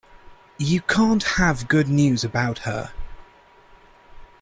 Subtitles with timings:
[0.57, 2.91] You can't have good news about her.